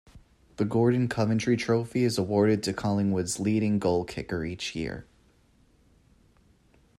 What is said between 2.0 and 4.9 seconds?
is awarded to Collingwood's leading goal kicker each